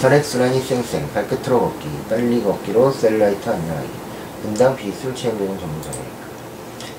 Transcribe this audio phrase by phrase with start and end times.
[0.00, 3.88] 혈액순환이 쌩쌩 발끝으로 걷기 빨리 걷기로 셀라이트 안녕하기
[4.42, 6.26] 분당 비술 체험되는 전문점이니까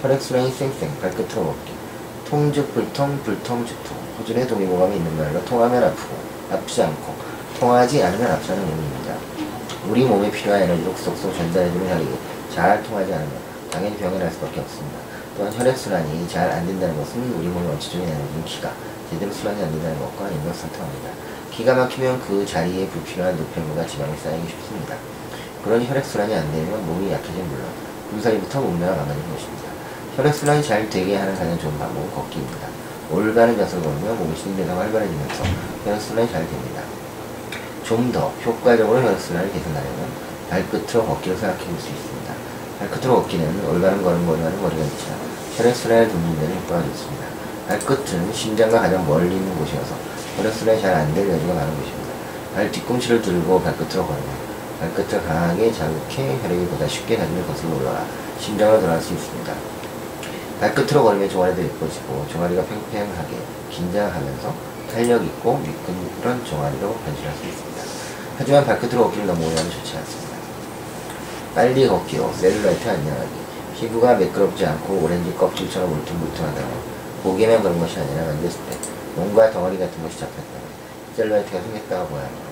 [0.00, 1.72] 혈액순환이 쌩쌩 발끝으로 걷기
[2.30, 6.16] 통즉 불통 불통 즉통 호준의 동의보감이 있는 말로 통하면 아프고
[6.50, 7.14] 아프지 않고
[7.60, 9.16] 통하지 않으면 아프다는 의미입니다.
[9.90, 12.10] 우리 몸에 필요한 에너지를 쏙쏙 전달해주는 혈액이
[12.54, 13.32] 잘 통하지 않으면
[13.70, 14.98] 당연히 병이 날 수밖에 없습니다.
[15.38, 18.72] 또한 혈액순환이 잘 안 된다는 것은 우리 몸의 원초적인 에너지인 기가
[19.08, 21.10] 제대로 순환이 안 된다는 것과 인격상통합니다.
[21.52, 24.96] 기가 막히면 그 자리에 불필요한 노폐물과 지방이 쌓이기 쉽습니다.
[25.64, 27.66] 그러니 혈액순환이 안 되면 몸이 약해진 물론
[28.10, 29.68] 군살이부터 몸매가 망가지는 것입니다.
[30.16, 32.66] 혈액순환이 잘 되게 하는 가장 좋은 방법은 걷기입니다.
[33.10, 35.44] 올바른 자세로 걸으면 몸이 신대가 활발해지면서
[35.84, 36.82] 혈액순환이 잘 됩니다.
[37.84, 40.08] 좀 더 효과적으로 혈액순환을 개선하려면
[40.50, 42.17] 발끝으로 걷기를 생각해 볼 수 있습니다.
[42.78, 45.18] 발끝으로 걷기는 올바른 걸음걸이와는 거리가 있지만
[45.56, 47.26] 혈액순환을 돕는 데는 효과가 좋습니다.
[47.68, 49.94] 발끝은 심장과 가장 멀리 있는 곳이어서
[50.36, 52.08] 혈액순환이 잘 안 될 여지가 많은 곳입니다.
[52.54, 54.48] 발 뒤꿈치를 들고 발끝으로 걸으면
[54.80, 58.04] 발끝을 강하게 자극해 혈액이 보다 쉽게 가슴을 거슬러 올라가
[58.38, 59.52] 심장으로 들어갈 수 있습니다.
[60.60, 63.36] 발끝으로 걸으면 종아리도 예뻐지고 종아리가 팽팽하게
[63.70, 64.54] 긴장하면서
[64.92, 67.82] 탄력 있고 미끈한 종아리로 변신할 수 있습니다.
[68.38, 70.27] 하지만 발끝으로 걷기를 너무 오래 하면 좋지 않습니다.
[71.58, 73.30] 빨리 걷기로 셀룰라이트 안녕하기
[73.74, 76.70] 피부가 매끄럽지 않고 오렌지 껍질처럼 울퉁불퉁하다면
[77.24, 78.78] 보기에만 그런 것이 아니라 만졌을 때
[79.16, 80.62] 뭔가 덩어리 같은 것이 잡혔다면
[81.16, 82.44] 셀룰라이트가 생겼다고 합니다.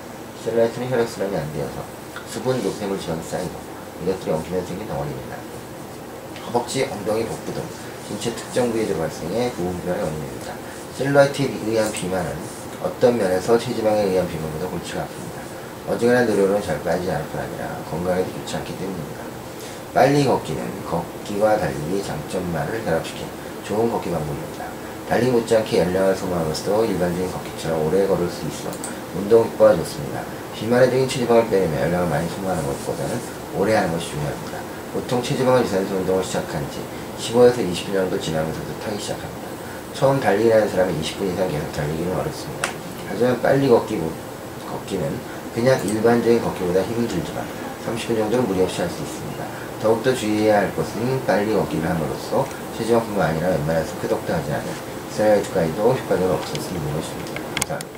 [0.43, 1.85] 셀룰라이트는 혈액 순환이 안 되어서
[2.29, 3.51] 수분, 노폐물 지방이 쌓이고
[4.03, 5.37] 이것들이 엉키면 생긴 덩어리입니다.
[6.47, 7.63] 허벅지, 엉덩이, 복부 등
[8.09, 10.53] 신체 특정 부위에서 발생해 부분비만의 원인입니다.
[10.97, 12.29] 셀룰라이트에 의한 비만은
[12.83, 15.36] 어떤 면에서 체지방에 의한 비만보다 골치가 아픕니다.
[15.87, 19.21] 어지간한 노력으로는 잘 빠지지 않을 뿐 아니라 건강에도 좋지 않기 때문입니다.
[19.93, 23.25] 빨리 걷기는 걷기와 달리기 장점만을 결합시킨
[23.63, 24.65] 좋은 걷기 방법입니다.
[25.07, 28.69] 달리 못지않게 연량을 소모함으로써 일반적인 걷기처럼 오래 걸을 수 있어
[29.15, 30.21] 운동 효과가 좋습니다.
[30.55, 33.19] 비만의 적인 체지방을 빼내며 연량을 많이 소모하는 것보다는
[33.55, 34.59] 오래 하는 것이 중요합니다.
[34.93, 36.81] 보통 체지방을 유산소 운동을 시작한 지
[37.17, 39.47] 15에서 20분 정도 지나면서도 타기 시작합니다.
[39.93, 42.69] 처음 달리기 하는 사람은 20분 이상 계속 달리기는 어렵습니다.
[43.07, 44.01] 하지만 빨리 걷기,
[44.69, 47.43] 걷기는 그냥 일반적인 걷기보다 힘이 들지만
[47.83, 49.43] 30분 정도는 무리 없이 할 수 있습니다.
[49.81, 52.47] 더욱더 주의해야 할 것은 빨리 걷기를 함으로써
[52.77, 54.65] 체지방뿐만 아니라 웬만해서 끄덕도 하지 않은
[55.09, 56.39] 셀라이트 가이도 효과적으로
[56.75, 57.41] 있는 것입니다.
[57.55, 57.79] 감사합니다.